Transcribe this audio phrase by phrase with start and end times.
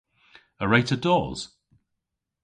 [0.63, 1.39] A wre'ta dos?